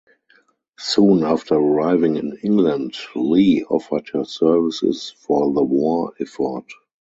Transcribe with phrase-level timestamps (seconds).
[0.79, 6.65] Soon after arriving in England, Leigh offered her services for the war effort.